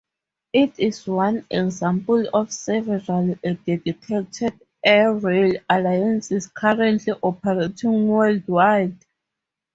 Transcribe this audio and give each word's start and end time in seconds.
It 0.51 0.79
is 0.79 1.05
one 1.05 1.45
example 1.51 2.25
of 2.33 2.51
several 2.51 3.35
a 3.43 3.53
dedicated 3.53 4.59
air-rail 4.83 5.59
alliances 5.69 6.47
currently 6.47 7.13
operating 7.21 8.07
worldwide. 8.07 8.97